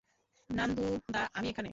নান্দুদা, 0.49 1.21
আমি 1.33 1.47
এখানে! 1.49 1.69